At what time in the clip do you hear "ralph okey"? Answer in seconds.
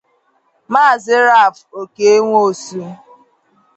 1.27-2.17